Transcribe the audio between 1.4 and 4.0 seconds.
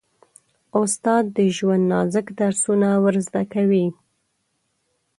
ژوند نازک درسونه ور زده کوي.